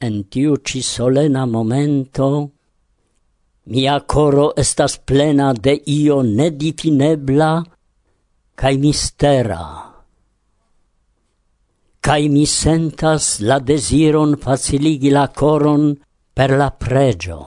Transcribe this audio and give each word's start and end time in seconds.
en 0.00 0.22
tiu 0.30 0.56
ci 0.62 0.80
solena 0.82 1.44
momento, 1.46 2.28
mia 3.66 3.98
coro 4.06 4.52
estas 4.56 4.96
plena 4.98 5.52
de 5.52 5.74
io 5.90 6.22
nedifinebla 6.22 7.50
cae 8.54 8.78
mistera. 8.78 9.62
Cae 12.00 12.28
mi 12.30 12.46
sentas 12.46 13.40
la 13.42 13.58
desiron 13.58 14.38
faciligi 14.38 15.10
la 15.10 15.26
coron 15.28 15.92
per 16.32 16.54
la 16.54 16.70
pregio. 16.70 17.40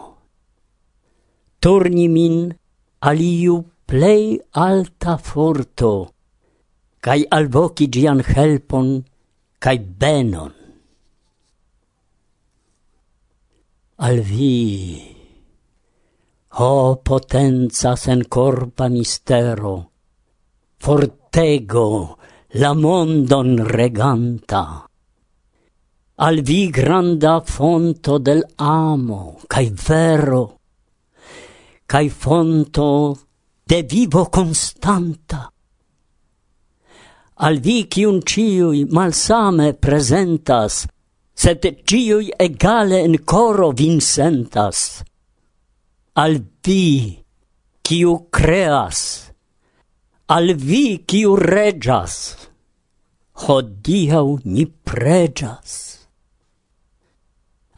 Turni 1.62 2.08
min 2.12 2.52
aliu 3.00 3.64
plei 3.88 4.40
alta 4.52 5.16
forto, 5.18 5.94
cae 7.00 7.26
alvoci 7.30 7.88
gian 7.88 8.20
helpon 8.20 8.98
cae 9.58 9.80
benon. 9.80 10.61
al 14.04 14.20
vi. 14.20 15.16
Ho 16.58 16.98
potenza 17.04 17.96
sen 17.96 18.26
corpa 18.28 18.88
mistero, 18.90 19.92
fortego 20.78 22.18
la 22.62 22.74
mondon 22.74 23.62
reganta. 23.64 24.86
Al 26.16 26.42
vi 26.42 26.70
granda 26.70 27.42
fonto 27.46 28.18
del 28.18 28.44
amo, 28.56 29.40
cae 29.48 29.70
vero, 29.70 30.60
cae 31.86 32.10
fonto 32.10 33.18
de 33.64 33.84
vivo 33.84 34.26
constanta. 34.30 35.52
Al 37.44 37.58
vi 37.60 37.88
cium 37.88 38.22
ciui 38.22 38.86
malsame 38.86 39.74
presentas 39.74 40.86
sed 41.34 41.66
ciui 41.84 42.32
egale 42.38 43.00
in 43.02 43.24
coro 43.24 43.72
vin 43.72 44.00
sentas. 44.02 45.04
Al 46.14 46.42
vi, 46.64 47.18
ciu 47.82 48.28
creas, 48.30 49.32
al 50.28 50.54
vi, 50.56 51.04
ciu 51.08 51.36
regias, 51.36 52.16
hodiau 53.48 54.40
ni 54.44 54.66
pregias. 54.68 55.78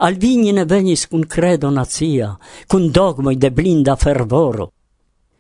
Al 0.04 0.18
vi 0.20 0.36
ni 0.38 0.52
ne 0.52 0.66
venis 0.66 1.06
cun 1.08 1.24
credo 1.26 1.70
nazia, 1.70 2.34
cun 2.68 2.90
dogmoi 2.92 3.38
de 3.38 3.50
blinda 3.52 3.96
fervoro. 3.96 4.72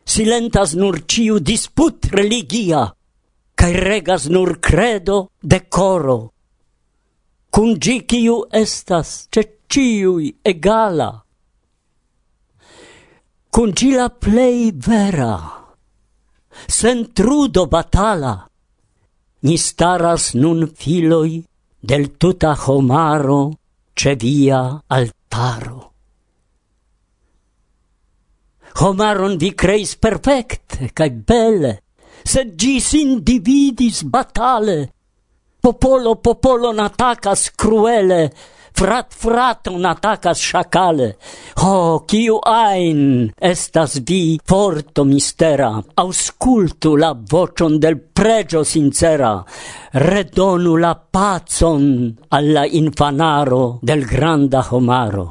Silentas 0.05 0.75
nur 0.75 1.01
ciu 1.09 1.39
disput 1.39 2.07
religia, 2.13 2.85
cae 3.55 3.73
regas 3.73 4.29
nur 4.29 4.59
credo 4.59 5.31
de 5.41 5.59
coro 5.67 6.19
cun 7.53 7.75
gi 7.83 7.97
ciu 8.09 8.37
estas 8.61 9.09
ce 9.33 9.41
ciui 9.71 10.27
egala, 10.51 11.09
cun 13.53 13.69
gi 13.77 13.91
la 13.99 14.09
plei 14.23 14.71
vera, 14.87 15.35
sen 16.77 16.99
trudo 17.17 17.63
batala, 17.73 18.35
ni 19.45 19.55
staras 19.67 20.23
nun 20.41 20.59
filoi 20.79 21.33
del 21.89 22.05
tuta 22.19 22.51
homaro 22.63 23.43
ce 23.93 24.11
via 24.21 24.61
altaro. 24.97 25.81
Homaron 28.79 29.37
vi 29.41 29.49
creis 29.61 29.91
perfecte, 30.05 30.89
cae 30.97 31.11
belle, 31.29 31.73
sed 32.31 32.57
gis 32.57 32.87
individis 32.97 34.01
batale, 34.13 34.79
popolo 35.63 36.15
popolon 36.19 36.75
natacas 36.75 37.53
cruele, 37.55 38.33
frat 38.75 39.13
frato 39.15 39.71
natacas 39.77 40.41
shakale. 40.43 41.15
Ho, 41.61 41.69
oh, 41.71 41.99
kiu 42.03 42.41
ein, 42.43 43.31
estas 43.39 44.01
vi 44.03 44.37
forto 44.43 45.05
mistera, 45.07 45.69
auscultu 45.95 46.97
la 46.97 47.13
vocion 47.15 47.77
del 47.79 47.95
pregio 48.01 48.65
sincera, 48.67 49.39
redonu 49.93 50.75
la 50.75 50.95
pazon 50.95 52.11
alla 52.27 52.65
infanaro 52.65 53.79
del 53.81 54.03
granda 54.03 54.65
homaro. 54.69 55.27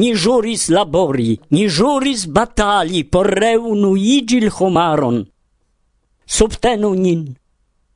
Ni 0.00 0.14
juris 0.16 0.70
labori, 0.70 1.36
ni 1.50 1.68
juris 1.68 2.24
batali 2.32 3.04
por 3.04 3.28
reunu 3.28 3.92
igil 3.92 4.48
homaron. 4.48 5.20
Subtenu 6.24 6.94
nin, 6.96 7.28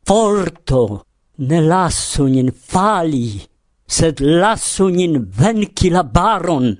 forto, 0.04 1.05
ne 1.38 1.60
lasu 1.60 2.24
nin 2.26 2.50
fali, 2.52 3.40
sed 3.86 4.20
lasu 4.20 4.88
nin 4.88 5.14
venci 5.38 5.90
la 5.90 6.02
baron. 6.04 6.74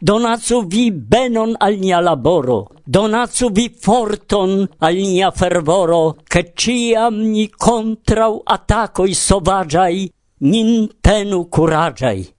Donacu 0.00 0.66
vi 0.66 0.90
benon 0.90 1.54
al 1.58 1.78
nia 1.78 2.00
laboro, 2.00 2.68
donacu 2.84 3.50
vi 3.50 3.68
forton 3.70 4.66
al 4.78 4.94
nia 4.94 5.30
fervoro, 5.30 6.16
che 6.24 6.52
ciam 6.54 7.14
ni 7.32 7.48
contrau 7.48 8.40
atacoi 8.44 9.14
sovagiai, 9.14 10.10
nin 10.38 10.88
tenu 11.00 11.48
curagiai. 11.48 12.34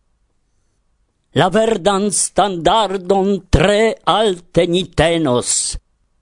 La 1.33 1.49
verdan 1.49 2.09
standardon 2.11 3.47
tre 3.49 3.97
alte 4.03 4.65
ni 4.65 4.89
tenos. 4.89 5.77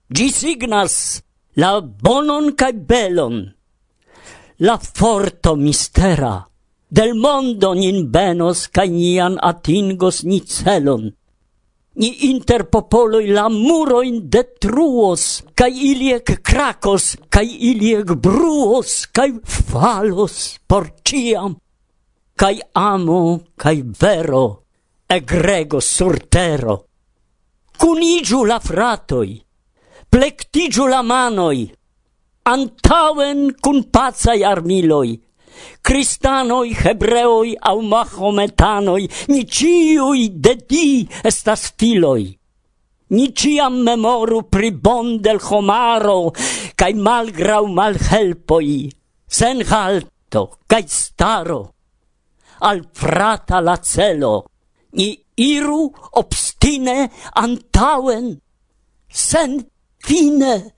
Gi 0.08 0.28
signas 0.30 1.22
la 1.56 1.80
bonon 1.80 2.54
cae 2.54 2.74
belon, 2.74 3.55
la 4.58 4.78
forto 4.78 5.54
mistera. 5.56 6.48
Del 6.88 7.14
mondo 7.14 7.74
nin 7.74 8.10
benos, 8.10 8.68
cae 8.68 8.88
nian 8.88 9.36
atingos 9.42 10.24
ni 10.24 10.40
celon. 10.40 11.10
Ni 11.96 12.08
inter 12.28 12.62
interpopoloi 12.62 13.26
la 13.32 13.48
muroin 13.48 14.28
detruos, 14.30 15.42
cae 15.54 15.72
iliec 15.72 16.40
cracos, 16.42 17.16
cae 17.28 17.44
iliec 17.44 18.14
bruos, 18.16 19.06
cae 19.12 19.40
falos 19.42 20.58
por 20.66 20.92
ciam. 21.04 21.56
Cae 22.36 22.60
amo, 22.72 23.40
cae 23.56 23.82
vero, 23.82 24.64
egregos 25.08 25.84
sur 25.84 26.20
tero. 26.28 26.84
Cunigiu 27.76 28.44
la 28.44 28.60
fratoi, 28.60 29.40
plectigiu 30.08 30.86
la 30.86 31.02
manoi, 31.02 31.72
antauen 32.46 33.54
cun 33.62 33.82
pazai 33.90 34.42
armiloi. 34.44 35.12
Cristanoi, 35.82 36.74
hebreoi 36.82 37.56
au 37.60 37.80
mahometanoi, 37.82 39.04
ni 39.28 39.44
ciui 39.46 40.28
de 40.44 40.54
di 40.68 41.08
estas 41.24 41.72
filoi. 41.78 42.26
Ni 43.14 43.26
ciam 43.32 43.74
memoru 43.86 44.42
pri 44.50 44.70
bon 44.84 45.16
del 45.22 45.38
homaro, 45.48 46.32
cae 46.78 46.94
malgrau 46.94 47.66
malhelpoi, 47.70 48.90
sen 49.38 49.62
halto, 49.70 50.42
cae 50.66 50.84
staro. 50.90 51.62
Al 52.68 52.82
frata 52.92 53.60
la 53.60 53.76
celo, 53.78 54.34
ni 54.98 55.08
iru 55.36 55.82
obstine 56.20 57.10
antauen, 57.44 58.34
sen 59.08 59.60
fine. 60.02 60.75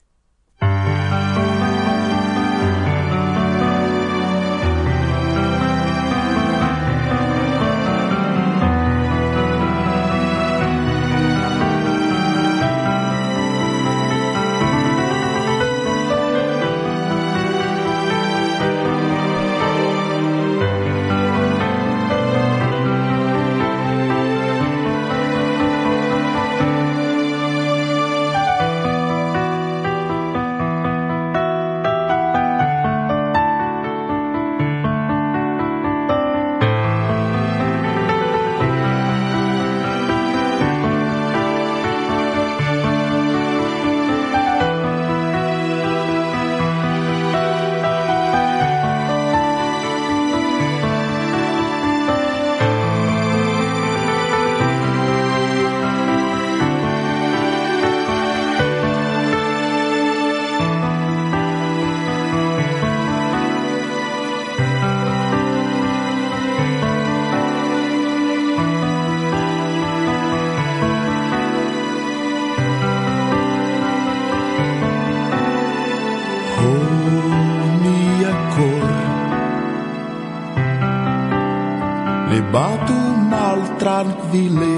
mobile. 84.47 84.77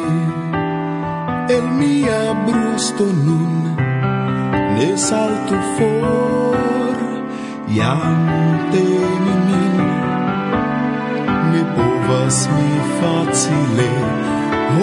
El 1.50 1.64
mia 1.80 2.34
brusto 2.46 3.06
nun 3.06 3.76
ne 4.76 4.98
saltu 4.98 5.58
for. 5.76 6.98
Iam 7.68 8.02
temi 8.72 9.36
min 9.48 9.76
ne 11.52 11.62
povas 11.76 12.48
mi 12.56 12.70
facile. 12.98 13.92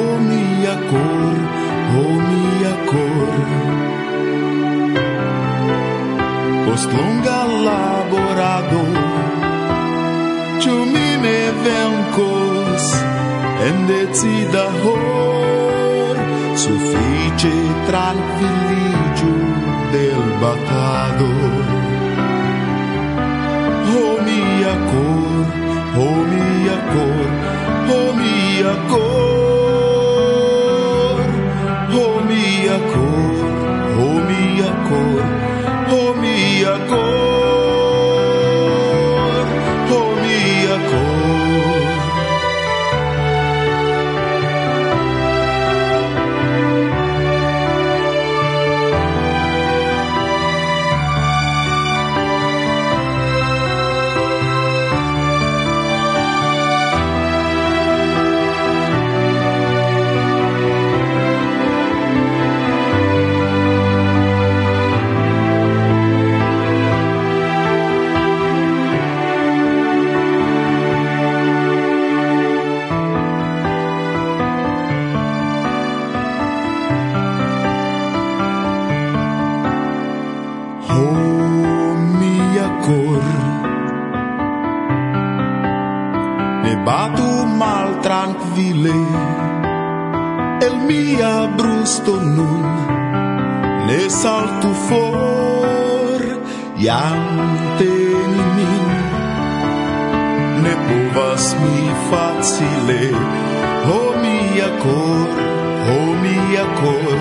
O 0.03 0.07
mia 0.29 0.77
cor 0.91 1.39
o 2.03 2.07
mia 2.29 2.75
cor. 2.91 3.37
Post 6.65 6.89
longa 6.93 7.41
laborado 7.67 8.98
en 13.67 13.87
decida 13.87 14.65
hor 14.85 16.17
suffice 16.55 17.53
tranquilligio 17.87 19.35
del 19.93 20.23
batado. 20.41 21.29
Oh 24.01 24.17
mia 24.27 24.75
cor 24.91 25.47
oh 26.05 26.21
mia 26.33 26.77
cor 26.93 27.31
oh 27.97 28.13
mia 28.21 28.73
cor. 28.89 29.58
mia 90.89 91.47
brusto 91.59 92.13
nun 92.37 92.65
ne 93.89 94.01
saltu 94.21 94.71
for 94.87 96.21
jam 96.85 97.27
teni 97.79 98.45
min. 98.57 98.87
Ne 100.65 100.75
povas 100.87 101.45
mi 101.63 101.79
facile 102.11 103.03
o 103.97 104.01
mia 104.23 104.71
cor 104.85 105.29
o 105.97 106.01
mia 106.25 106.65
cor. 106.81 107.21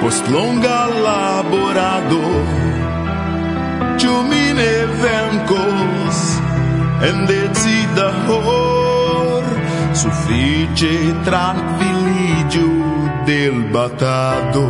Post 0.00 0.24
longa 0.34 0.80
laborado 1.06 2.24
ciu 4.00 4.16
mi 4.30 4.44
ne 4.58 4.74
vencos 5.02 6.18
en 7.08 7.16
decida 7.30 8.08
hor 8.26 8.61
suffice 9.94 11.14
tranquilligio 11.24 12.68
del 13.26 13.64
batado. 13.70 14.68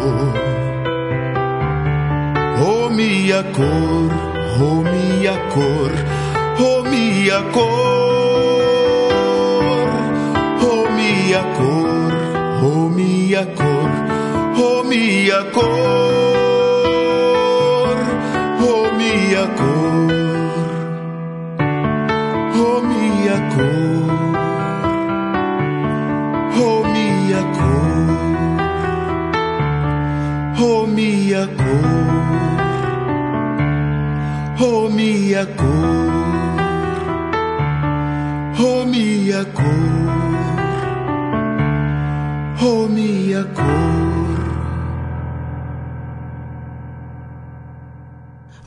O 2.64 2.90
mia 2.90 3.42
cor, 3.52 4.10
o 4.60 4.82
mia 4.82 5.34
cor, 5.54 5.92
o 6.58 6.82
mia 6.84 7.42
cor. 7.52 7.82
O 10.62 10.88
mia 10.96 11.42
cor, 11.56 12.12
o 12.62 12.88
mia 12.88 13.46
cor, 13.56 13.90
o 14.62 14.84
mia 14.84 15.44
cor. 15.52 16.01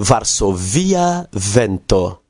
Varsovia 0.05 1.25
vento. 1.33 2.24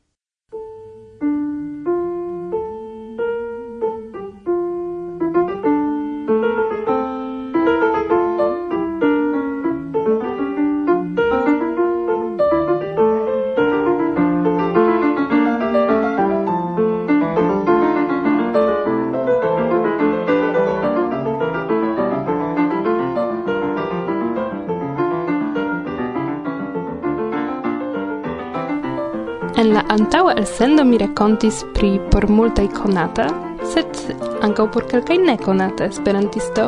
En 29.65 29.71
la 29.73 29.81
antaŭa 29.89 30.35
elsendo 30.37 30.83
mi 30.85 30.99
rakontis 31.01 31.63
pri 31.73 31.95
por 32.11 32.27
multaj 32.29 32.67
konata, 32.75 33.23
sed 33.65 33.97
ankaŭ 34.45 34.67
por 34.75 34.83
kelkaj 34.91 35.15
nekonata 35.17 35.87
esperantisto, 35.89 36.67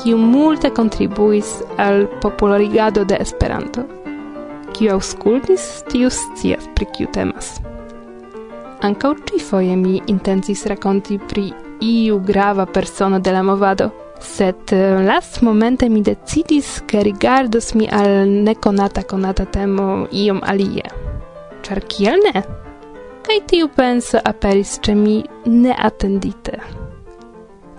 kiu 0.00 0.16
multe 0.18 0.72
kontribuis 0.74 1.52
al 1.84 2.08
popularigado 2.24 3.04
de 3.06 3.20
Esperanto. 3.22 3.84
Kiu 4.74 4.90
aŭskultis, 4.96 5.68
tiu 5.92 6.10
scias 6.10 6.66
pri 6.74 6.88
kiu 6.96 7.12
temas. 7.14 7.52
Ankaŭ 8.90 9.12
ĉifoje 9.28 9.78
mi 9.78 10.00
intencis 10.10 10.66
rakonti 10.66 11.20
pri 11.30 11.46
iu 11.92 12.18
grava 12.26 12.66
persono 12.66 13.22
de 13.22 13.36
la 13.36 13.44
movado, 13.46 13.92
sed 14.18 14.74
eh, 14.74 14.98
last 15.06 15.44
momente 15.46 15.86
mi 15.88 16.02
decidis, 16.02 16.80
ke 16.90 17.06
rigardos 17.06 17.70
mi 17.78 17.86
al 17.86 18.26
nekonata 18.50 19.06
konata 19.06 19.46
temo 19.46 20.08
iom 20.10 20.42
alie 20.42 21.01
char 21.62 21.80
kiel 21.88 22.20
ne? 22.26 22.42
Kaj 23.22 23.38
tiu 23.46 23.68
penso 23.68 24.18
aperis 24.24 24.78
ce 24.82 24.94
mi 24.94 25.22
neatendite. 25.46 26.58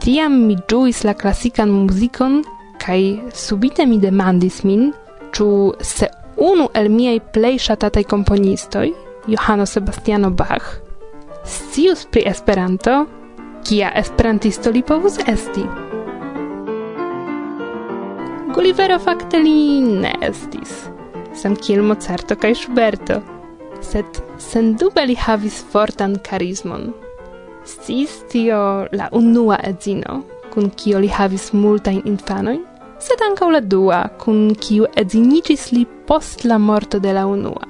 Tiam 0.04 0.36
mi 0.48 0.56
giuis 0.68 1.04
la 1.04 1.14
klasikan 1.14 1.72
muzikon 1.72 2.42
kaj 2.86 3.32
subite 3.34 3.86
mi 3.86 3.98
demandis 4.00 4.64
min, 4.64 4.92
ĉu 5.34 5.48
se 5.80 6.10
unu 6.38 6.68
el 6.76 6.90
miei 6.92 7.22
plej 7.34 7.58
ŝatataj 7.68 8.04
komponistoj, 8.04 8.92
Johano 9.28 9.66
Sebastiano 9.66 10.30
Bach, 10.30 10.66
scius 11.46 12.06
pri 12.12 12.26
Esperanto, 12.28 13.06
kia 13.64 13.92
esperantisto 13.96 14.72
li 14.72 14.84
povus 14.84 15.20
esti. 15.28 15.64
Gullivero 18.54 19.00
fakte 19.00 19.40
li 19.40 19.82
ne 19.82 20.12
estis, 20.28 20.74
sam 21.34 21.56
kiel 21.56 21.84
Mozarto 21.88 22.36
kaj 22.36 22.56
Schuberto 22.60 23.22
sed 23.84 24.20
sendube 24.40 25.06
li 25.06 25.16
havis 25.16 25.60
fortan 25.72 26.18
carismon. 26.28 26.92
Sciis 27.66 28.16
tio 28.32 28.88
la 28.92 29.10
unua 29.12 29.60
edzino, 29.64 30.22
kun 30.54 30.70
kio 30.80 31.00
li 31.00 31.08
havis 31.08 31.52
multain 31.54 32.02
infanojn, 32.10 32.62
sed 33.04 33.22
ancau 33.28 33.52
la 33.52 33.62
dua, 33.62 34.02
kun 34.20 34.56
kiu 34.56 34.88
edzinicis 35.00 35.72
li 35.76 35.86
post 36.08 36.46
la 36.50 36.58
morto 36.58 37.00
de 37.00 37.14
la 37.14 37.26
unua. 37.28 37.68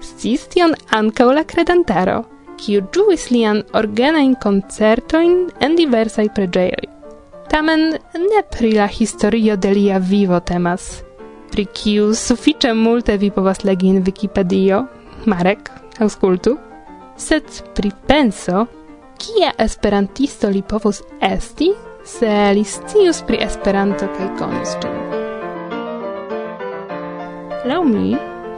Sciis 0.00 0.48
tion 0.52 0.74
ancau 0.98 1.32
la 1.32 1.44
kredantaro, 1.44 2.22
kiu 2.60 2.84
ĝuis 2.92 3.30
lian 3.32 3.62
organajn 3.76 4.36
koncertojn 4.42 5.34
en 5.60 5.76
diversaj 5.76 6.28
preĝejoj. 6.36 6.92
Tamen 7.52 7.90
ne 8.28 8.46
pri 8.52 8.72
la 8.76 8.86
historio 8.90 9.56
de 9.56 9.74
lia 9.76 9.98
vivo 9.98 10.40
temas– 10.40 10.88
pri 11.56 11.64
kiu 11.72 12.10
sufiĉe 12.14 12.74
multe 12.76 13.16
vi 13.16 13.30
povas 13.32 13.62
legi 13.64 13.88
in 13.88 14.02
Wikipedio, 14.04 14.82
Marek, 15.26 15.70
aŭskultu, 16.00 16.56
sed 17.16 17.60
pripenso, 17.74 18.66
kia 19.18 19.52
esperantisto 19.58 20.48
li 20.52 20.62
povus 20.62 21.02
esti, 21.20 21.72
se 22.06 22.32
li 22.54 22.64
scius 22.64 23.22
pri 23.26 23.40
Esperanto 23.42 24.06
kaj 24.14 24.28
konis 24.38 24.76
ĝin. 24.82 24.98
Laŭ 27.66 27.80
mi, 27.82 28.12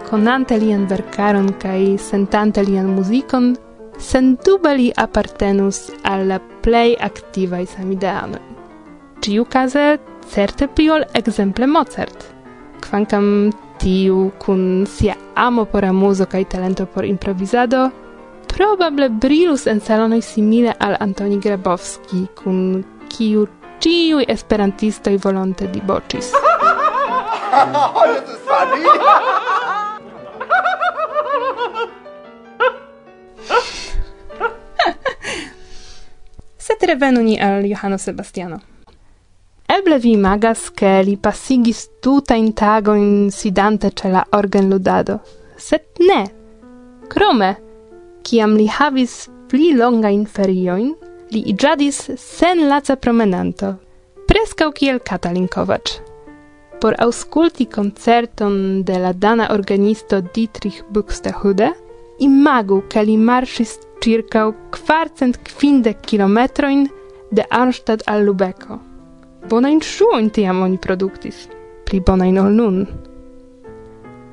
konante 0.08 0.58
lian 0.60 0.84
verkaron 0.90 1.48
kaj 1.62 1.96
sentante 2.10 2.64
lian 2.66 2.90
muzikon, 2.96 3.54
sendube 3.98 4.74
li 4.76 4.90
apartenus 4.96 5.86
al 6.04 6.26
la 6.28 6.38
plej 6.64 6.96
aktivaj 7.08 7.64
samideanoj. 7.72 8.44
Ĉiukaze 9.24 9.86
certe 10.28 10.68
pli 10.68 10.90
ol 10.92 11.06
ekzemple 11.18 11.66
Mozart, 11.66 12.28
kvankam 12.84 13.50
tiu 13.78 14.30
kun 14.38 14.86
sia 14.86 15.14
amo 15.34 15.64
por 15.64 15.84
la 15.84 15.92
muzo 15.92 16.26
kaj 16.26 16.44
talento 16.44 16.86
por 16.86 17.04
improvizado 17.04 17.90
probable 18.58 19.08
brilus 19.08 19.66
en 19.66 19.80
salonoj 19.80 20.22
simile 20.22 20.74
al 20.78 20.96
Antoni 21.00 21.38
Grabowski, 21.38 22.26
kun 22.34 22.84
kiu 23.08 23.46
ĉiuj 23.78 24.24
esperantistoj 24.28 25.18
volonte 25.22 25.68
diboĉis. 25.70 26.32
Sed 36.58 36.82
revenu 36.82 37.22
ni 37.22 37.38
al 37.40 37.62
Johano 37.66 37.98
Sebastiano. 37.98 38.77
Eble 39.70 39.98
vi 39.98 40.12
imagas 40.12 40.70
che 40.72 41.02
li 41.04 41.18
passigis 41.18 41.90
tuta 42.00 42.34
in 42.34 42.54
tago 42.54 42.94
in 42.94 43.30
sidante 43.30 43.92
ce 43.92 44.08
la 44.08 44.24
organ 44.30 44.66
ludado. 44.66 45.20
Sed 45.56 45.84
ne! 45.98 46.22
Crome, 47.06 47.50
ciam 48.22 48.56
li 48.56 48.66
havis 48.66 49.28
pli 49.46 49.74
longa 49.74 50.08
inferioin, 50.08 50.94
li 51.28 51.42
igiadis 51.50 52.14
sen 52.16 52.66
laca 52.66 52.96
promenanto, 52.96 53.76
prescau 54.24 54.72
kiel 54.72 55.02
Katalin 55.04 55.48
Kovac. 55.48 56.00
Por 56.80 56.94
ausculti 56.96 57.68
concerton 57.68 58.82
de 58.84 58.98
la 58.98 59.12
dana 59.12 59.52
organisto 59.52 60.22
Dietrich 60.32 60.82
Buxtehude, 60.88 61.74
imagu 62.18 62.86
che 62.88 63.02
li 63.04 63.16
marsis 63.16 63.78
circa 64.00 64.48
quarcent 64.70 65.36
quindec 65.42 66.00
kilometroin 66.00 66.88
de 67.30 67.44
Arnstadt 67.48 68.06
al 68.06 68.24
Lubeko. 68.24 68.87
Bonain 69.46 69.80
shuoin 69.80 70.30
tiam 70.30 70.62
oni 70.62 70.78
produktis, 70.78 71.46
pli 71.86 72.00
bonain 72.00 72.38
ol 72.38 72.50
nun. 72.52 72.86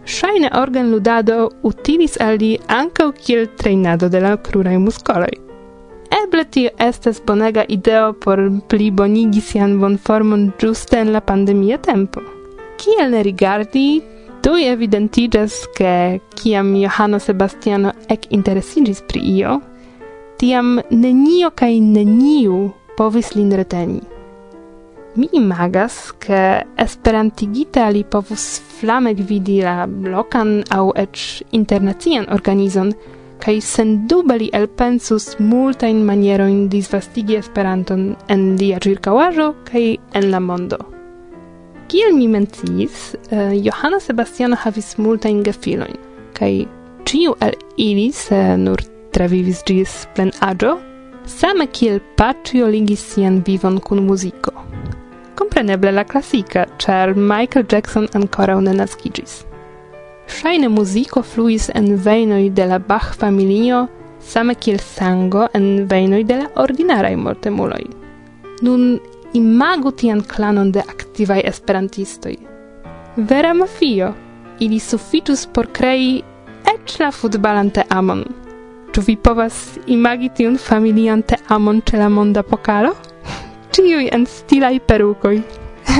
Shaine 0.05 0.49
organ 0.53 0.91
ludado 0.91 1.49
utilis 1.63 2.17
al 2.21 2.39
li 2.41 2.55
ankaŭ 2.67 3.11
kiel 3.17 3.47
treinado 3.57 4.09
de 4.09 4.21
la 4.21 4.35
kruraj 4.37 4.77
muskoloj. 4.77 5.33
Eble 6.23 6.43
tio 6.51 6.69
estas 6.79 7.21
bonega 7.25 7.63
ideo 7.69 8.13
por 8.13 8.39
pli 8.69 8.89
bonigi 8.91 9.41
sian 9.41 9.79
bonformon 9.81 10.51
giuste 10.59 10.99
en 10.99 11.13
la 11.13 11.21
pandemia 11.21 11.77
tempo. 11.77 12.21
Kiel 12.77 13.11
ne 13.11 13.23
rigardi, 13.23 14.01
tui 14.41 14.65
evidentigas 14.65 15.65
che 15.77 16.21
kiam 16.35 16.75
Johano 16.75 17.19
Sebastiano 17.19 17.93
ec 18.07 18.27
interesigis 18.29 19.01
pri 19.01 19.21
io, 19.37 19.61
tiam 20.37 20.81
nenio 20.89 21.49
cae 21.55 21.79
neniu 21.79 22.73
povis 22.97 23.33
lin 23.35 23.55
reteni 23.57 24.14
mi 25.15 25.29
imagas 25.31 26.13
che 26.19 26.65
esperantigita 26.75 27.89
li 27.89 28.03
povus 28.03 28.59
flame 28.59 29.13
vidi 29.13 29.61
la 29.61 29.85
lokan 29.85 30.63
au 30.69 30.91
ec 30.95 31.41
internacian 31.51 32.25
organizon, 32.29 32.93
kaj 33.39 33.61
sendube 33.61 34.37
li 34.39 34.49
elpensus 34.53 35.35
multajn 35.39 36.03
manierojn 36.07 36.67
disvastigi 36.69 37.37
Esperanton 37.39 38.15
en 38.27 38.55
lia 38.59 38.79
ĉirkaŭaĵo 38.79 39.47
kaj 39.69 39.85
en 40.19 40.29
la 40.31 40.39
mondo. 40.39 40.79
Kiel 41.87 42.15
mi 42.17 42.27
menciis, 42.27 43.15
eh, 43.29 43.53
Johano 43.61 43.99
Sebastiano 43.99 44.55
havis 44.55 44.97
multajn 44.97 45.43
gefilojn, 45.43 45.95
kaj 46.33 46.65
ciu 47.05 47.35
el 47.39 47.53
ili 47.77 48.11
se 48.11 48.57
nur 48.57 48.81
travivis 49.11 49.63
gis 49.67 50.07
plen 50.15 50.31
aĝo, 50.41 50.77
same 51.25 51.67
kiel 51.67 52.01
Paĉjo 52.17 52.67
ligis 52.67 53.05
sian 53.13 53.43
vivon 53.47 53.79
kun 53.79 54.03
muziko 54.07 54.54
compreneble 55.55 55.91
la 55.91 56.03
classica, 56.03 56.67
char 56.77 57.15
Michael 57.15 57.65
Jackson 57.69 58.07
ancora 58.13 58.59
ne 58.59 58.73
nascigis. 58.73 59.45
Shaine 60.27 60.67
musico 60.67 61.21
fluis 61.21 61.69
en 61.73 61.95
veinoi 61.97 62.49
de 62.49 62.65
la 62.65 62.77
Bach 62.77 63.15
familio, 63.15 63.87
same 64.19 64.55
kiel 64.55 64.79
sango 64.79 65.47
en 65.53 65.87
veinoi 65.87 66.25
de 66.25 66.35
la 66.35 66.49
ordinaraj 66.55 67.15
multemuloj. 67.15 67.85
Nun 68.61 68.99
imagu 69.33 69.91
tian 69.91 70.21
klanon 70.23 70.71
de 70.71 70.79
aktivaj 70.79 71.41
esperantistoj. 71.45 72.35
Vera 73.15 73.53
mafio, 73.53 74.13
ili 74.59 74.79
sufiĉus 74.79 75.47
por 75.53 75.71
krei 75.71 76.21
eĉ 76.67 76.99
la 76.99 77.11
futbalan 77.11 77.69
teamon. 77.69 78.25
Ĉu 78.91 79.07
vi 79.07 79.15
povas 79.15 79.79
imagi 79.87 80.29
tiun 80.35 80.57
familian 80.57 81.23
teamon 81.23 81.81
ĉe 81.81 81.97
la 81.97 82.09
monda 82.09 82.43
pokalo? 82.43 82.91
ciui 83.75 84.07
en 84.11 84.25
stilai 84.25 84.79
perukoi. 84.79 85.41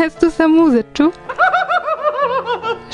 Estus 0.05 0.39
amuse, 0.39 0.83
ĉu? 0.95 1.09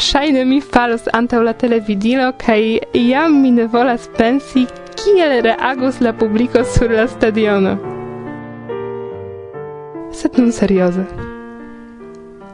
Ŝajne 0.01 0.41
mi 0.49 0.57
falos 0.73 1.05
antau 1.13 1.43
la 1.45 1.53
televidilo 1.53 2.31
kai 2.41 2.79
jam 2.97 3.37
mi 3.43 3.51
ne 3.53 3.67
volas 3.69 4.07
pensi 4.17 4.65
kiel 4.97 5.37
reagus 5.45 6.01
la 6.01 6.13
publiko 6.17 6.63
sur 6.65 6.89
la 6.97 7.05
stadiono. 7.07 7.75
Sed 10.11 10.41
nun 10.41 10.51
serioze. 10.51 11.05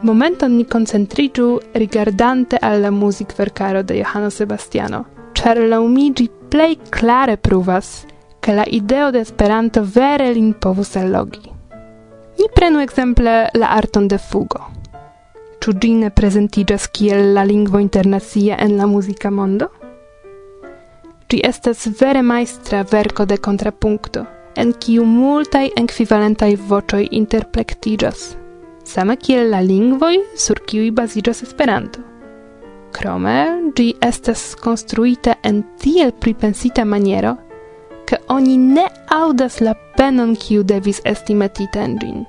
Momenton 0.02 0.56
ni 0.56 0.64
concentrigiu 0.64 1.58
rigardante 1.74 2.58
alla 2.60 2.90
music 2.90 3.34
vercaro 3.38 3.82
de 3.82 4.02
Johano 4.02 4.28
Sebastiano, 4.28 5.04
char 5.32 5.56
laumigi 5.56 6.30
plei 6.48 6.78
clare 6.88 7.36
pruvas, 7.36 8.04
che 8.38 8.52
la 8.52 8.64
ideo 8.66 9.10
de 9.10 9.20
Esperanto 9.20 9.82
vere 9.82 10.32
lin 10.32 10.52
povus 10.58 10.94
allogi. 10.96 11.57
Ni 12.38 12.46
prenu 12.54 12.80
exemple 12.80 13.48
la 13.54 13.68
arton 13.74 14.04
de 14.08 14.16
fugo. 14.18 14.60
Ĉu 15.58 15.72
ĝi 15.82 15.88
ne 15.98 16.10
prezentiĝas 16.14 16.84
kiel 16.94 17.32
la 17.34 17.42
lingvo 17.42 17.80
internacia 17.82 18.58
en 18.62 18.76
la 18.78 18.86
muzika 18.86 19.32
mondo? 19.34 19.66
Ĝi 21.28 21.40
estas 21.48 21.82
vere 22.00 22.22
majstra 22.22 22.84
verko 22.92 23.26
de 23.26 23.40
kontrapunkto, 23.46 24.22
en 24.54 24.70
kiu 24.84 25.02
multaj 25.04 25.64
ekvivalentaj 25.82 26.52
voĉoj 26.70 27.08
interplektiĝas, 27.20 28.22
same 28.86 29.18
kiel 29.18 29.50
la 29.50 29.64
lingvoj 29.66 30.14
sur 30.38 30.62
kiuj 30.62 30.92
baziĝas 31.00 31.42
Esperanto. 31.48 32.06
Krome, 32.94 33.36
ĝi 33.74 33.90
estas 34.00 34.54
konstruita 34.62 35.40
en 35.42 35.64
tiel 35.82 36.14
pripensita 36.22 36.86
maniero, 36.86 37.34
ke 38.08 38.16
oni 38.32 38.56
ne 38.56 38.86
audas 39.12 39.60
la 39.60 39.74
penon 39.96 40.34
kiu 40.36 40.62
devis 40.64 41.00
esti 41.04 41.34
metita 41.34 41.82
en 41.84 41.98
ĝin. 42.00 42.24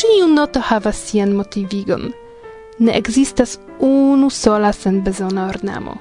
Ĉiu 0.00 0.28
noto 0.32 0.62
havas 0.64 1.00
sian 1.08 1.34
motivigon. 1.36 2.12
Ne 2.78 2.94
ekzistas 2.96 3.58
unu 3.84 4.30
sola 4.30 4.72
senbezona 4.72 5.48
ornamo. 5.52 5.96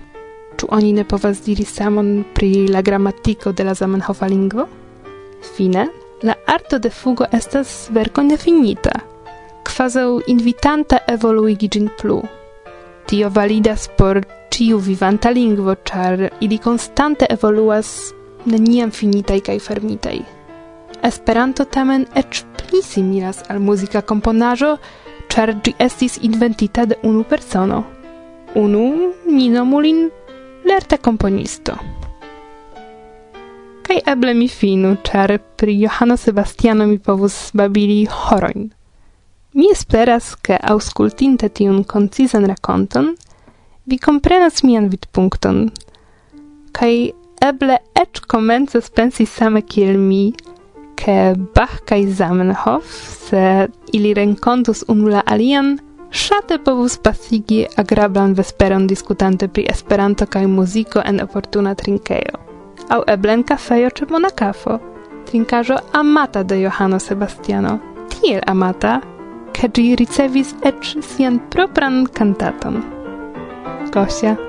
Ĉu 0.57 0.69
oni 0.77 0.93
ne 0.93 1.03
povas 1.03 1.41
diri 1.46 1.65
samon 1.65 2.12
pri 2.34 2.67
la 2.74 2.81
gramatiko 2.81 3.51
de 3.51 3.65
la 3.67 3.74
Zamenhofa 3.74 4.29
lingvo? 4.31 4.67
Fine, 5.55 5.88
la 6.24 6.34
arto 6.48 6.79
de 6.79 6.89
fugo 6.89 7.27
estas 7.39 7.89
verko 7.93 8.24
nefinita, 8.24 8.96
kvazaŭ 9.67 10.10
invitanta 10.34 11.03
evoluigi 11.13 11.69
ĝin 11.75 11.91
plu. 12.00 12.22
Tio 13.07 13.29
validas 13.29 13.89
por 13.98 14.22
ciu 14.51 14.79
vivanta 14.79 15.29
lingvo, 15.29 15.75
char 15.86 16.29
ili 16.41 16.57
constante 16.57 17.27
evoluas 17.29 18.13
neniam 18.48 18.92
finitaj 18.92 19.39
kaj 19.50 19.60
fermitaj. 19.60 20.18
Esperanto 21.04 21.66
tamen 21.66 22.06
eĉ 22.16 22.44
pli 22.58 22.82
similas 22.84 23.44
al 23.51 23.60
muzika 23.60 24.01
komponaĵo, 24.01 24.77
ĉar 25.32 25.54
ĝi 25.63 25.75
estis 25.84 26.18
inventita 26.24 26.86
de 26.86 26.98
unu 27.04 27.24
persono. 27.27 27.84
Unu, 28.56 29.13
ni 29.27 29.50
nomu 29.54 29.82
lin 29.84 30.08
lerta 30.66 30.98
komponisto. 30.98 31.75
Kaj 33.88 34.00
eble 34.13 34.34
mi 34.34 34.48
finu, 34.51 34.96
ĉar 35.04 35.38
pri 35.60 35.77
Johano 35.80 36.18
Sebastiano 36.18 36.88
mi 36.88 36.98
povus 37.00 37.51
babili 37.54 38.06
horojn. 38.12 38.72
Mi 39.54 39.70
esperas, 39.72 40.34
ke 40.36 40.58
aŭskultinte 40.60 41.50
tiun 41.50 41.84
koncizan 41.84 42.46
rakonton, 42.50 43.13
vi 43.86 43.98
komprenas 43.98 44.63
mian 44.68 44.89
vidpunkton, 44.92 45.70
kaj 46.75 46.92
eble 47.41 47.77
ec 47.96 48.22
comences 48.27 48.89
pensi 48.89 49.25
same 49.25 49.62
kiel 49.62 49.98
mi, 49.98 50.34
che 50.96 51.36
Bach 51.56 51.84
kai 51.86 52.08
Zamenhof, 52.08 52.86
se 53.29 53.67
ili 53.91 54.13
rencontus 54.13 54.84
unu 54.88 55.08
la 55.08 55.22
alian, 55.25 55.77
Szate 56.12 56.58
powus 56.58 56.98
pasigi 56.98 57.65
agrablan 57.75 58.34
vesperon 58.34 58.88
diskutante 58.88 59.48
pri 59.48 59.65
esperanto 59.70 60.25
kaj 60.25 60.48
muziko 60.48 61.01
en 61.06 61.22
oportuna 61.22 61.75
trinkejo. 61.75 62.39
Au 62.89 63.03
eblen 63.08 63.44
kafejo 63.44 63.89
czy 63.89 64.06
monakafo. 64.10 64.79
Trinkaĵo 65.25 65.77
amata 65.91 66.44
de 66.44 66.62
Johano 66.62 67.00
Sebastiano. 67.00 67.79
Tiel 68.10 68.41
amata, 68.48 69.01
ke 69.51 69.67
ĝi 69.67 69.96
ricevis 70.00 70.56
eĉ 70.63 70.96
sian 71.03 71.39
propran 71.51 72.06
kantaton. 72.08 72.84
Gosia. 73.94 74.47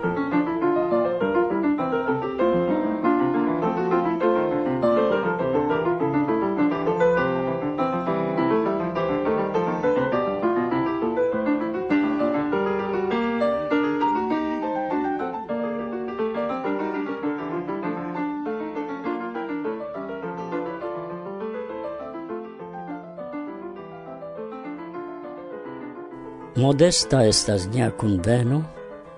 modesta 26.68 27.22
estas 27.24 27.62
nia 27.72 27.88
conveno, 27.96 28.58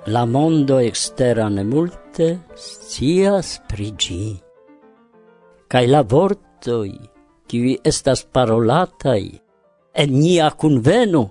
la 0.06 0.22
mondo 0.24 0.78
extera 0.78 1.48
ne 1.50 1.64
multe 1.66 2.28
scias 2.54 3.48
pri 3.68 3.88
gi. 4.02 4.26
Cai 5.66 5.86
la 5.90 6.02
vortoi, 6.12 6.94
qui 7.48 7.74
estas 7.92 8.22
parolatai, 8.34 9.24
en 10.02 10.14
nia 10.22 10.52
conveno, 10.62 11.24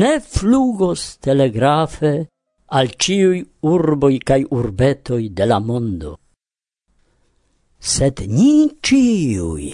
ne 0.00 0.12
flugos 0.34 1.18
telegrafe 1.20 2.14
al 2.76 2.88
ciui 2.96 3.44
urboi 3.74 4.16
cae 4.28 4.48
urbetoi 4.60 5.24
de 5.36 5.44
la 5.52 5.60
mondo. 5.60 6.16
Sed 7.94 8.24
ni 8.38 8.54
ciui 8.80 9.72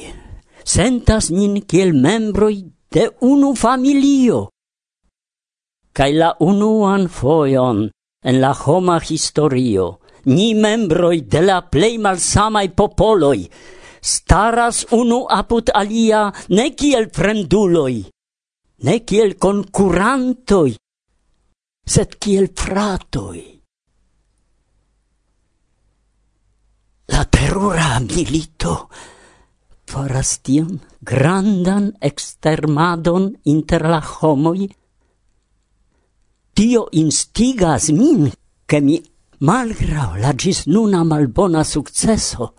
sentas 0.74 1.30
nin 1.30 1.60
kiel 1.70 1.94
membroi 1.94 2.64
de 2.90 3.12
unu 3.32 3.54
familio, 3.54 4.48
cae 5.92 6.12
la 6.14 6.30
unuan 6.40 7.08
foion 7.08 7.88
en 8.22 8.40
la 8.40 8.52
homa 8.54 8.98
historio, 9.00 10.00
ni 10.24 10.54
membroi 10.54 11.22
de 11.32 11.40
la 11.40 11.58
plei 11.72 11.98
malsamai 11.98 12.68
popoloi, 12.78 13.48
staras 14.00 14.86
unu 14.92 15.24
apud 15.28 15.70
alia 15.74 16.32
ne 16.56 16.70
kiel 16.78 17.08
fremduloi, 17.16 17.96
ne 18.84 18.96
kiel 19.08 19.36
concurantoi, 19.44 20.74
sed 21.86 22.18
kiel 22.22 22.50
fratoi. 22.54 23.42
La 27.10 27.24
terrora 27.26 27.98
milito 28.00 28.74
faras 29.90 30.38
tion 30.46 30.78
grandan 31.02 31.90
extermadon 32.08 33.24
inter 33.52 33.82
la 33.90 33.98
homoi 34.00 34.68
tio 36.52 36.88
instigas 36.90 37.88
min, 37.90 38.30
che 38.66 38.80
mi 38.80 39.02
malgrau 39.38 40.16
la 40.16 40.32
gis 40.34 40.66
nuna 40.66 41.02
malbona 41.04 41.64
successo, 41.64 42.54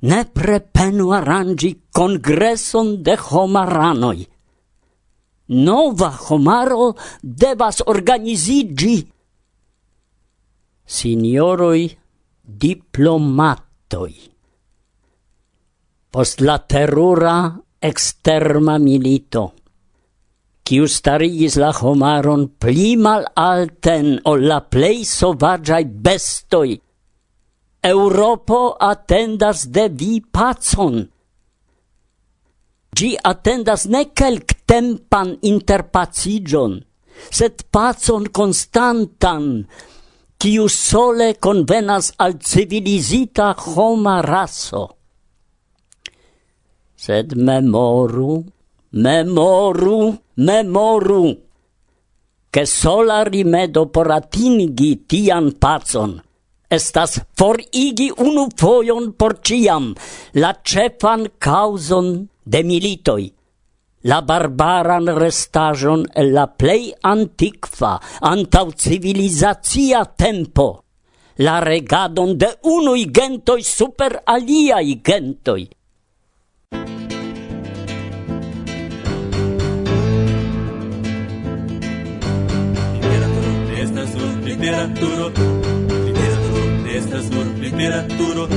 ne 0.00 0.24
prepenu 0.24 1.10
arrangi 1.10 1.86
congresson 1.90 3.02
de 3.02 3.16
homaranoi. 3.16 4.26
Nova 5.46 6.10
homaro 6.28 6.94
devas 7.22 7.80
organizigi. 7.86 9.06
Signoroi 10.84 11.96
diplomatoi. 12.42 14.14
Post 16.10 16.40
la 16.40 16.58
terrora 16.58 17.60
exterma 17.78 18.78
milito 18.78 19.52
quiu 20.66 20.88
starigis 20.90 21.54
la 21.62 21.70
homaron 21.78 22.42
pli 22.60 22.96
mal 22.98 23.22
alten 23.38 24.08
o 24.30 24.32
la 24.48 24.58
plei 24.72 25.04
sovagiai 25.06 25.86
bestoi. 26.04 26.72
Europo 27.86 28.60
attendas 28.92 29.68
de 29.74 29.84
vi 29.98 30.14
pacon. 30.34 30.96
Gi 32.96 33.10
attendas 33.30 33.86
ne 33.92 34.02
kelktempan 34.18 35.36
interpacigion, 35.52 36.80
sed 37.38 37.62
pacon 37.70 38.26
constantan, 38.38 39.44
quiu 40.40 40.66
sole 40.66 41.28
convenas 41.44 42.10
al 42.18 42.40
civilizita 42.48 43.52
homa 43.54 44.18
raso. 44.32 44.84
Sed 46.96 47.36
memoru, 47.46 48.40
memoru, 49.04 50.00
memoru, 50.36 51.36
che 52.50 52.66
sola 52.66 53.22
rimedo 53.22 53.88
por 53.88 54.10
atingi 54.10 55.06
tian 55.06 55.52
pacon. 55.58 56.22
Estas 56.68 57.20
forigi 57.36 58.10
unu 58.16 58.48
foion 58.56 59.12
por 59.14 59.38
ciam 59.40 59.94
la 60.34 60.52
cefan 60.64 61.28
causon 61.38 62.28
de 62.42 62.62
militoi, 62.64 63.30
la 64.08 64.20
barbaran 64.22 65.06
restajon 65.06 66.06
e 66.12 66.24
la 66.30 66.46
plei 66.48 66.90
antiqua 67.02 68.00
antau 68.20 68.72
civilizazia 68.72 70.04
tempo, 70.16 70.84
la 71.38 71.60
regadon 71.60 72.36
de 72.36 72.50
unui 72.64 73.06
gentoi 73.12 73.62
super 73.62 74.22
aliai 74.24 75.00
gentoi, 75.04 75.68
estas 84.06 84.22
nur 84.22 84.32
literaturo 84.44 85.30
literaturo 86.06 86.86
estas 86.98 87.30
nur 87.30 87.46
literaturo 87.58 88.48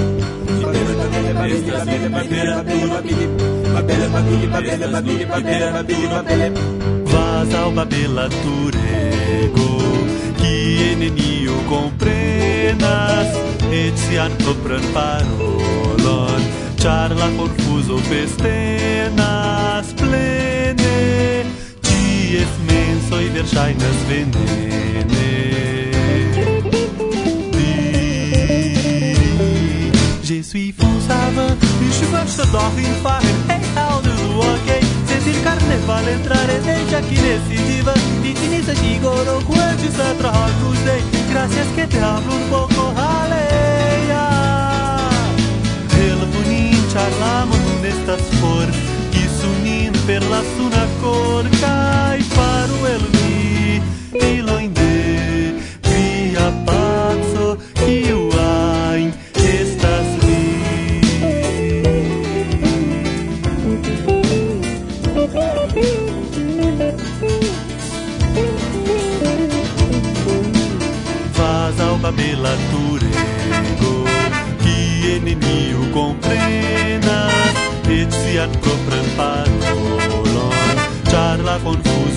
estas 1.46 1.86
literaturo 1.88 2.96
Vas 7.06 7.54
ao 7.56 7.72
babelaturego 7.72 9.70
Que 10.38 10.96
nenio 11.00 11.56
comprenas. 11.68 13.28
Et 13.72 13.98
sian 13.98 14.32
compran 14.46 14.84
parolon 14.94 16.42
Char 16.78 17.10
la 17.16 17.30
confuso 17.38 17.98
festenas. 18.10 19.86
Plenes 19.94 21.29
ties 22.30 22.52
mensoj 22.70 23.26
verŝajnas 23.34 24.02
venene. 24.10 25.30
Di, 27.56 27.72
Je 30.30 30.44
suis 30.44 30.72
faux 30.78 30.98
savant, 31.08 31.58
je 31.82 31.90
suis 31.98 32.10
marchador 32.12 32.72
in 32.78 32.94
farre, 33.04 33.34
hey 33.50 33.62
caldo 33.74 34.12
do 34.20 34.28
ok 34.52 34.70
Sentir 35.10 35.38
carneval 35.44 36.08
entrare 36.08 36.54
é 36.54 36.60
deixa 36.68 36.98
aqui 37.00 37.18
nesse 37.26 37.58
divã 37.68 37.96
E 38.24 38.34
tinisa 38.34 38.76
de 38.76 39.00
goro 39.00 39.42
quantos 39.48 39.96
atrocos 40.10 40.80
dei 40.86 41.02
gracias 41.32 41.68
que 41.76 41.88
te 41.88 41.98
abro 41.98 42.32
um 42.32 42.46
pouco 42.54 42.94
raleia 43.00 44.26
El 46.06 46.20
bunin 46.32 46.80
charlamos 46.94 47.60
nestas 47.82 48.22
sunin 49.40 49.94
per 50.06 50.22
la 50.24 50.42
suna 50.56 50.86
corca. 51.02 51.89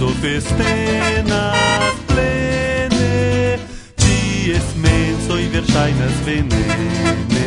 Sofestenas 0.02 1.94
plene, 2.08 3.58
ties 4.02 4.72
mensoj 4.82 5.44
verŝajnas 5.52 6.16
venene. 6.26 7.44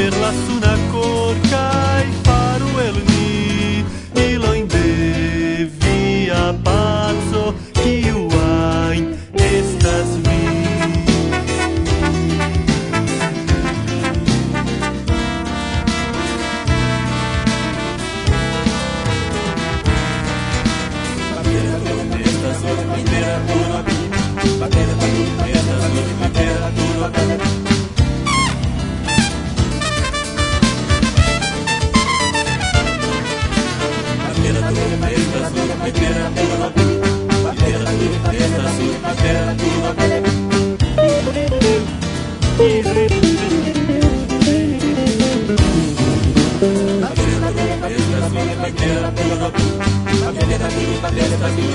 per 0.04 0.20
la 0.20 0.63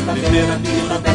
la 0.08 0.14
primera 0.14 1.07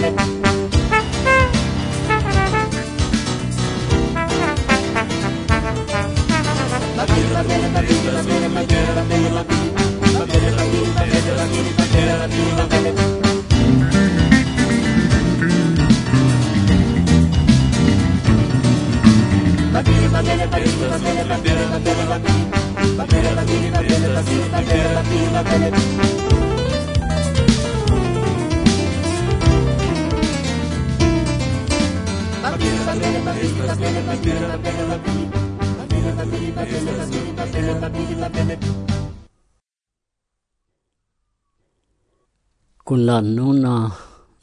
la 43.14 43.22
nuna 43.22 43.76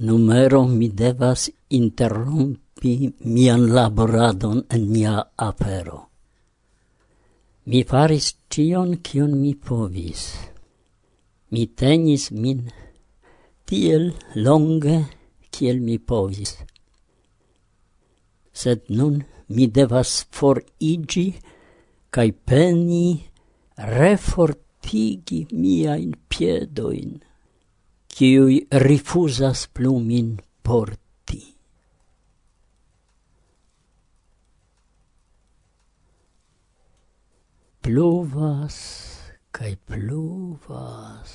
numero 0.06 0.60
mi 0.78 0.88
devas 1.00 1.42
interrompi 1.78 2.92
mian 3.34 3.62
laboradon 3.76 4.58
en 4.74 4.82
mia 4.94 5.14
apero. 5.48 5.98
Mi 7.68 7.80
faris 7.90 8.26
cion 8.52 8.90
kion 9.06 9.32
mi 9.42 9.52
povis. 9.66 10.22
Mi 11.52 11.62
tenis 11.78 12.24
min 12.42 12.60
tiel 13.66 14.04
longe 14.44 14.98
kiel 15.52 15.78
mi 15.86 15.96
povis. 16.08 16.52
Sed 18.60 18.80
nun 18.96 19.14
mi 19.54 19.64
devas 19.76 20.10
for 20.36 20.56
igi 20.92 21.26
kai 22.14 22.30
peni 22.48 23.06
refortigi 23.98 25.40
miajn 25.62 26.10
piedoin 26.30 27.12
qui 28.10 28.66
refusas 28.70 29.66
plumin 29.72 30.36
porti. 30.62 31.56
Pluvas, 37.80 38.76
cae 39.56 39.76
pluvas, 39.88 41.32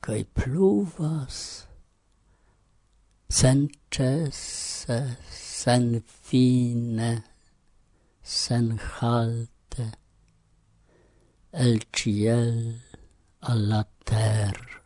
cae 0.00 0.24
pluvas, 0.24 1.38
sen 3.28 3.66
cesse, 3.90 5.00
sen 5.30 6.00
fine, 6.06 7.12
sen 8.22 8.72
halte, 8.78 9.90
el 11.52 11.84
ciel 11.92 12.80
alla 13.40 13.84
terra 14.04 14.83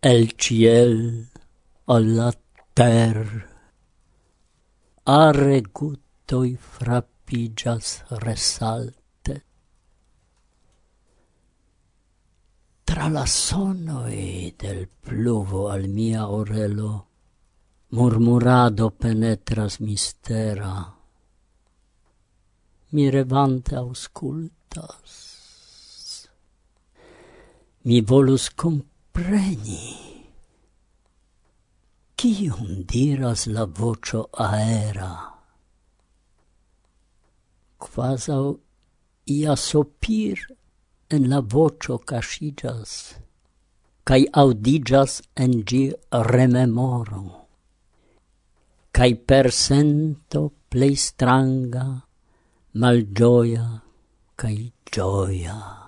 el 0.00 0.36
ciel 0.36 1.28
alla 1.86 2.32
ter. 2.72 3.48
Are 5.02 5.60
guttoi 5.72 6.56
frappigias 6.56 8.04
resalte. 8.08 9.44
Tra 12.84 13.08
la 13.08 13.26
sonoi 13.26 14.54
del 14.56 14.88
pluvo 14.88 15.68
al 15.68 15.88
mia 15.88 16.28
orelo 16.28 17.06
murmurado 17.88 18.90
penetras 18.90 19.80
mistera. 19.80 20.94
Mi 22.90 23.10
revante 23.10 23.74
auscultas. 23.74 25.10
Mi 27.82 28.00
volus 28.00 28.50
cum 28.54 28.84
preni. 29.18 29.96
Cium 32.18 32.84
diras 32.86 33.46
la 33.46 33.64
vocio 33.78 34.28
aera? 34.44 35.12
Quasau 37.78 38.60
ia 39.26 39.56
sopir 39.56 40.38
en 41.10 41.28
la 41.30 41.40
vocio 41.40 41.98
cascigas, 41.98 42.92
cae 44.06 44.26
audigas 44.42 45.22
en 45.44 45.52
gi 45.68 45.84
rememoro, 46.30 47.24
cae 48.94 49.14
per 49.28 49.50
sento 49.64 50.42
plei 50.70 50.94
stranga, 51.06 51.86
malgioia 52.80 53.66
cae 54.36 54.72
gioia 54.92 55.87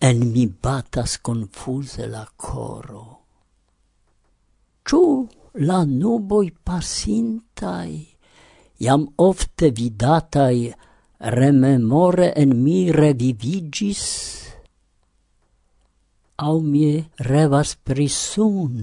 en 0.00 0.32
mi 0.32 0.46
batas 0.48 1.18
confuse 1.20 2.06
la 2.08 2.24
coro. 2.36 3.04
Ciu 4.88 5.28
la 5.68 5.84
nuboi 5.84 6.48
pasintai, 6.64 7.92
jam 8.80 9.04
ofte 9.20 9.68
vidatai, 9.76 10.72
rememore 11.36 12.32
en 12.42 12.56
mi 12.64 12.88
revivigis, 12.90 14.04
au 16.48 16.62
mi 16.64 17.04
revas 17.28 17.76
prisun, 17.84 18.78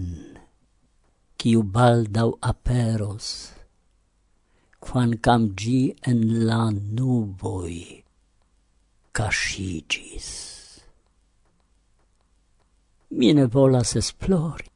kiu 1.37 1.63
baldau 1.65 2.37
aperos, 2.51 3.31
quancam 4.85 5.49
gi 5.57 5.81
en 6.11 6.21
la 6.45 6.61
nuboi 6.69 7.81
cascigis 9.17 10.56
mi 13.17 13.33
ne 13.33 13.45
volas 13.45 13.95
esplori. 13.95 14.69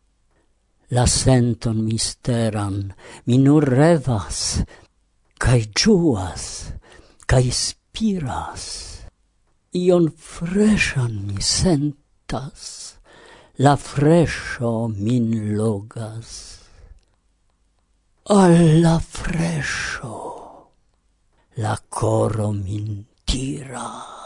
La 0.92 1.06
senton 1.08 1.78
misteran 1.86 2.94
mi 3.26 3.38
nur 3.38 3.64
revas, 3.64 4.40
cae 5.40 5.64
giuas, 5.72 6.46
cae 7.26 7.52
spiras. 7.52 8.66
Ion 9.72 10.10
fresan 10.12 11.14
mi 11.28 11.40
sentas, 11.40 12.64
la 13.64 13.78
fresho 13.80 14.90
min 14.92 15.56
logas. 15.56 16.32
Alla 18.28 19.00
fresho, 19.00 20.18
la 21.64 21.78
coro 21.90 22.52
min 22.52 23.06
tiras. 23.24 24.21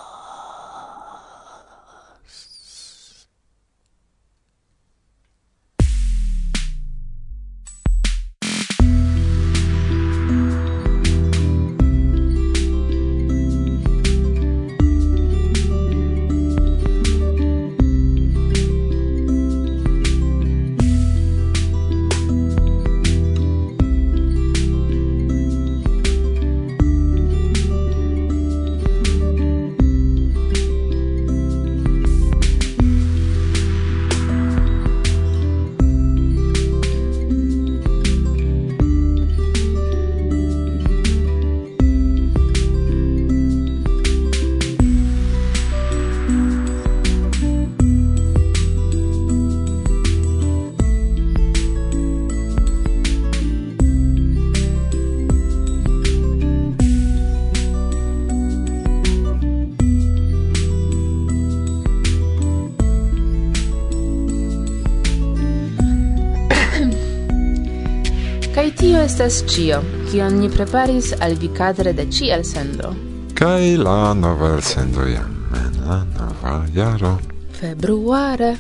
Kaj 68.56 68.70
tio 68.80 69.00
estas 69.04 69.42
cio, 69.52 69.82
kion 70.08 70.38
ni 70.40 70.48
preparis 70.50 71.10
al 71.20 71.34
vi 71.36 71.50
kadre 71.58 71.92
de 71.94 72.06
ci 72.12 72.30
el 72.32 72.46
sendo. 72.48 72.94
Kai 73.36 73.76
la 73.78 74.14
nova 74.14 74.54
elsendo 74.56 75.04
jam 75.04 75.34
en 75.60 75.74
la 75.88 75.98
nova 76.20 76.54
jaro. 76.76 77.18
Februare. 77.60 78.54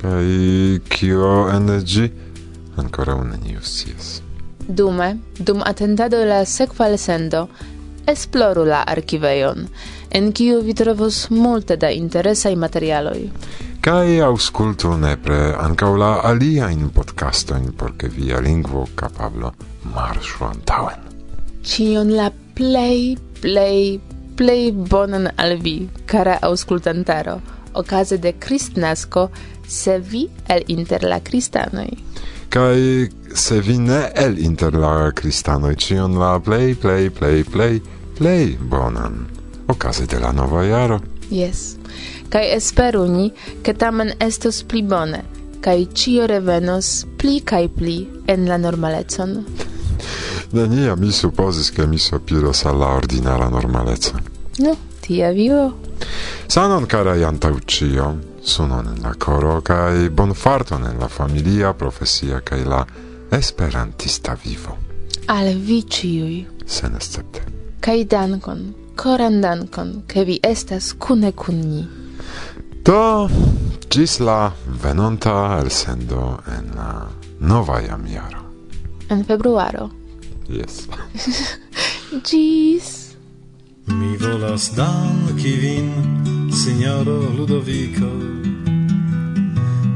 Kai 0.00 0.80
kio 0.88 1.48
en 1.52 1.68
gi 1.84 2.10
ancora 2.76 3.14
un 3.14 3.36
scias. 3.60 4.22
Dume, 4.68 5.18
dum 5.38 5.60
atendado 5.64 6.24
la 6.24 6.44
sekva 6.44 6.88
elsendo, 6.88 7.48
esploru 8.06 8.64
la 8.64 8.84
arkivejon, 8.86 9.68
en 10.10 10.32
kiu 10.32 10.62
vi 10.62 10.74
trovos 10.74 11.28
multe 11.30 11.76
da 11.76 11.90
interesaj 11.90 12.56
materialoj 12.56 13.28
kai 13.86 14.16
auscultu 14.18 14.96
nepre 14.98 15.52
ancaŭ 15.62 15.92
la 15.94 16.08
aliajn 16.26 16.88
podcasto 16.90 17.54
in 17.54 17.68
ke 17.98 18.08
via 18.08 18.40
lingvo 18.40 18.86
kapablo 18.94 19.52
marŝu 19.94 20.44
antaŭen. 20.44 21.04
Cion 21.62 22.10
la 22.10 22.30
plej, 22.54 23.16
plej, 23.40 24.00
plej 24.36 24.72
bonan 24.72 25.28
al 25.36 25.56
vi, 25.62 25.88
kara 26.06 26.38
auscultantaro, 26.42 27.38
okaze 27.74 28.18
de 28.18 28.32
Kristnasko, 28.32 29.28
se 29.68 29.98
vi 29.98 30.28
el 30.48 30.64
inter 30.66 31.04
la 31.04 31.20
kristanoj. 31.20 31.88
kai 32.48 33.08
se 33.34 33.60
vi 33.60 33.78
ne 33.78 34.10
el 34.14 34.38
inter 34.38 34.74
la 34.74 35.12
kristanoj, 35.12 35.74
cion 35.76 36.18
la 36.18 36.40
plej, 36.40 36.74
plej, 36.74 37.10
plej, 37.10 37.44
plej, 37.44 37.80
plej 38.18 38.56
bonan 38.58 39.26
okaze 39.68 40.06
de 40.06 40.18
la 40.18 40.32
nova 40.32 40.64
jaro. 40.64 41.00
Yes 41.30 41.76
kai 42.28 42.50
esperu 42.54 43.06
ni, 43.10 43.30
ke 43.62 43.74
tamen 43.74 44.12
estos 44.20 44.62
pli 44.64 44.82
bone, 44.82 45.22
kai 45.60 45.86
cio 45.94 46.26
revenos 46.26 47.06
pli 47.18 47.40
kai 47.40 47.68
pli 47.68 47.98
en 48.26 48.46
la 48.48 48.56
normalecon. 48.56 49.44
Neniam 50.52 50.98
mi 50.98 51.10
supposis 51.10 51.70
che 51.70 51.86
mi 51.86 51.98
sopiros 51.98 52.64
alla 52.64 52.94
ordinara 52.94 53.48
normaleco. 53.48 54.18
No, 54.58 54.76
tia 55.00 55.32
vivo. 55.32 55.74
Sanon 56.46 56.86
kara 56.86 57.16
antaŭ 57.26 57.56
ĉio, 57.66 58.06
sunon 58.42 58.86
en 58.86 59.02
la 59.02 59.14
koro 59.18 59.60
bon 60.10 60.34
farton 60.34 60.84
en 60.84 60.98
la 60.98 61.08
familia, 61.08 61.74
profesia 61.74 62.40
kai 62.40 62.64
la 62.64 62.86
esperantista 63.30 64.38
vivo. 64.44 64.76
Al 65.26 65.54
vi 65.58 65.84
ciui 65.88 66.46
sen 66.64 66.94
escepte 66.94 67.56
kai 67.86 68.04
dankon, 68.04 68.74
koran 68.98 69.40
dankon, 69.40 69.90
ke 70.10 70.24
vi 70.26 70.40
estas 70.42 70.92
kune 70.98 71.30
kun 71.32 71.60
ni. 71.60 71.84
Do, 72.86 73.28
gis 73.90 74.20
la 74.20 74.52
venonta 74.82 75.58
elsendo 75.60 76.38
en 76.46 76.70
la 76.76 77.08
nova 77.40 77.80
jam 77.80 78.06
jaro. 78.06 78.42
En 79.08 79.24
februaro. 79.24 79.90
Yes. 80.48 80.86
gis. 82.30 83.16
Mi 83.86 84.16
volas 84.16 84.70
danki 84.76 85.56
vin, 85.56 85.90
signoro 86.52 87.18
Ludovico. 87.36 88.12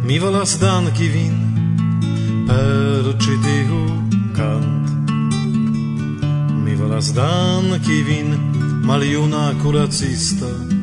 Mi 0.03 0.19
volas 0.19 0.59
danki 0.59 1.09
vin 1.09 1.39
per 2.49 3.15
ĉi 3.23 3.39
tiu. 3.45 3.81
Mi 6.65 6.75
volas 6.75 7.15
danki 7.15 8.03
vin, 8.03 8.35
maljuna 8.83 9.55
curacista. 9.63 10.80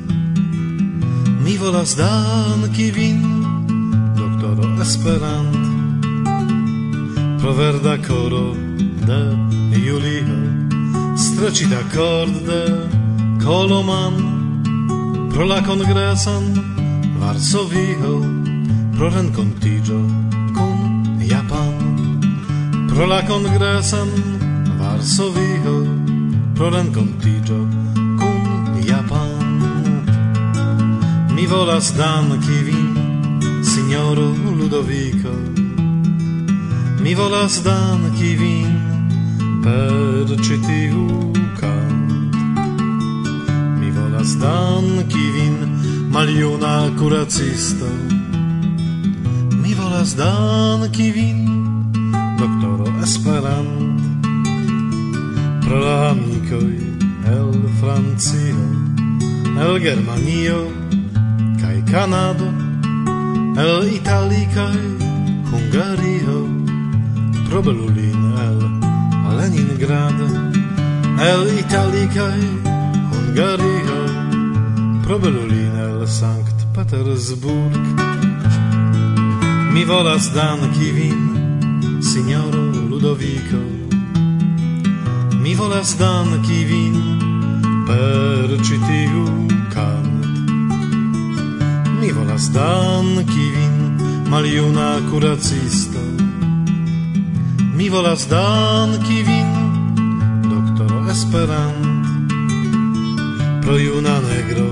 Mi 1.48 1.58
volas 1.58 1.96
danki 1.96 2.92
vin, 2.92 3.22
doktoro 4.18 4.82
Esperant, 4.82 5.56
pro 7.40 7.54
verda 7.54 7.98
koro 8.08 8.54
de 9.08 9.80
Julio, 9.80 10.40
stracita 11.16 11.80
cord 11.96 12.36
de 12.48 12.90
Koloman, 13.46 14.14
pro 15.32 15.46
la 15.46 15.64
congresan 15.64 16.44
Varsovio, 17.20 18.22
pro 18.98 19.10
rencontigio 19.10 20.02
con 20.54 21.20
Japan, 21.30 21.74
pro 22.90 23.06
la 23.06 23.22
congresan 23.26 24.10
Varsovio, 24.80 25.86
pro 26.56 26.70
rencontigio 26.70 27.77
mi 31.38 31.46
volas 31.46 31.94
danki 31.94 32.64
vin, 32.66 32.98
signoro 33.64 34.34
Ludovico. 34.58 35.34
Mi 37.04 37.14
volas 37.16 37.62
danki 37.64 38.36
vin 38.36 38.72
per 39.64 40.38
ĉi 40.46 40.58
tiu. 40.66 41.06
Mi 43.80 43.92
volas 43.92 44.34
danki 44.42 45.26
vin, 45.36 45.58
maljuna 46.10 46.90
curacista. 47.00 47.92
Mi 49.62 49.76
volas 49.76 50.16
danki 50.18 51.12
vin, 51.12 51.40
doktoro 52.40 52.90
Esperant. 53.04 54.02
Pro 55.62 55.78
la 55.86 56.10
amikoj 56.10 56.74
el 57.36 57.54
Francio, 57.80 58.66
el 59.62 59.80
Germanio, 59.80 60.77
Kanado, 61.98 62.46
el 63.58 63.92
Italii 63.92 64.48
Hungario, 65.50 66.38
pro 67.50 67.64
Berlin 67.64 68.22
el 68.46 68.60
Leningrad, 69.38 70.20
el 71.32 71.58
Italii 71.58 72.08
Hungario, 73.12 73.98
pro 75.04 75.18
Berlin 75.18 75.74
el 75.76 76.08
Sankt 76.08 76.66
Petersburg. 76.76 77.82
Mi 79.74 79.84
volas 79.84 80.32
danki 80.36 80.92
vin, 80.92 82.00
signoro 82.00 82.62
Ludovico, 82.90 83.64
mi 85.42 85.56
volas 85.56 85.98
danki 85.98 86.64
vin 86.64 86.96
per 87.88 88.50
citiu 88.62 89.48
can 89.74 90.07
veniva 92.08 92.24
la 92.24 92.38
stanchi 92.38 93.52
vin, 93.52 93.98
maliuna 94.30 95.02
curacista. 95.10 96.00
Mi 97.76 97.90
volas 97.90 98.28
danki 98.28 99.24
vin, 99.24 99.52
doktoro 100.50 101.10
Esperant, 101.10 101.86
pro 103.62 103.78
juna 103.78 104.20
negro, 104.22 104.72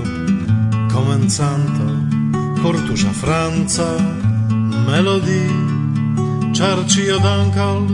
komencanto, 0.92 1.88
kortusza 2.62 3.12
franca, 3.12 3.88
melodi, 4.88 5.44
ĉar 6.56 6.78
ĉio 6.88 7.18
dankal 7.18 7.84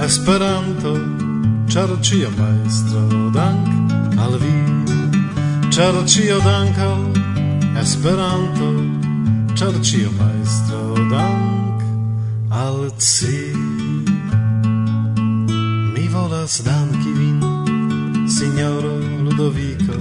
Esperanto, 0.00 0.96
ĉar 1.70 1.88
ĉio 2.02 2.30
majstro 2.38 3.30
dank 3.30 4.18
al 4.18 4.38
vi, 4.42 4.56
ĉar 5.70 5.94
dankal 6.44 7.21
Esperanto, 8.02 8.68
ĉar 9.54 9.76
ĉio 9.86 10.08
majstro 10.16 11.02
dank 11.10 11.82
al 12.50 12.88
ci. 12.98 13.52
Mi 15.94 16.08
volas 16.10 16.56
danki 16.66 17.12
vin, 17.18 17.38
Signoro 18.26 18.96
Ludovico. 19.26 20.00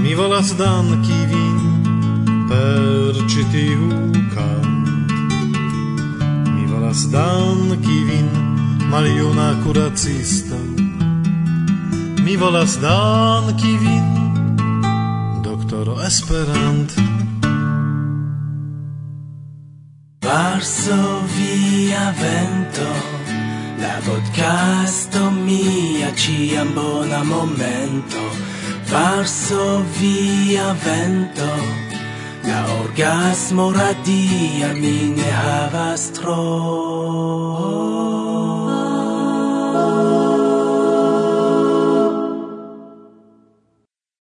Mi 0.00 0.16
volas 0.18 0.50
danki 0.58 1.20
vin 1.30 1.62
per 2.50 3.22
ĉi 3.30 3.46
tiu. 3.52 3.86
Mi 6.50 6.66
volas 6.72 7.06
danki 7.14 8.00
vin, 8.10 8.28
maljuna 8.90 9.48
kuracisto. 9.62 10.58
Mi 12.26 12.36
volas 12.36 12.78
danki 12.82 13.78
vin 13.86 14.23
Esperant. 16.04 16.92
Varsovia 20.20 22.12
vento 22.20 22.90
La 23.80 23.96
podcasto 24.04 25.30
mia 25.30 26.12
ciam 26.14 26.74
bona 26.74 27.24
momento. 27.24 28.20
Varsovia 28.92 30.76
vento 30.84 31.50
La 32.44 32.60
orgasmo 32.84 33.72
radia 33.72 34.74
mi 34.74 35.08
ne 35.16 35.30
havas 35.32 36.12
tro. 36.12 37.93